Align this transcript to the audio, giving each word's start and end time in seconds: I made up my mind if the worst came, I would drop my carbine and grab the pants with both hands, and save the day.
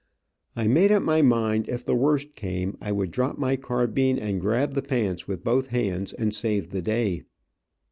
I 0.55 0.65
made 0.65 0.91
up 0.91 1.03
my 1.03 1.21
mind 1.21 1.69
if 1.69 1.85
the 1.85 1.93
worst 1.93 2.33
came, 2.33 2.75
I 2.81 2.91
would 2.91 3.11
drop 3.11 3.37
my 3.37 3.55
carbine 3.55 4.17
and 4.17 4.41
grab 4.41 4.73
the 4.73 4.81
pants 4.81 5.27
with 5.27 5.43
both 5.43 5.67
hands, 5.67 6.11
and 6.11 6.33
save 6.33 6.71
the 6.71 6.81
day. 6.81 7.21